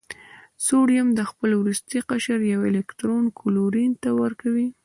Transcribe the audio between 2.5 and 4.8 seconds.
یو الکترون کلورین ته ورکوي.